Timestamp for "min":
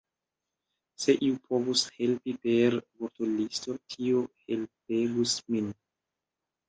5.53-5.71